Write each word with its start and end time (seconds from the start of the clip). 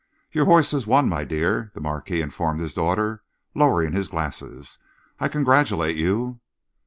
"Your 0.31 0.45
horse 0.45 0.71
has 0.71 0.87
won, 0.87 1.07
my 1.07 1.23
dear," 1.23 1.69
the 1.75 1.79
Marquis 1.79 2.21
informed 2.21 2.59
his 2.59 2.73
daughter, 2.73 3.21
lowering 3.53 3.93
his 3.93 4.07
glasses. 4.07 4.79
"I 5.19 5.27
congratulate 5.27 5.95
you." 5.95 6.39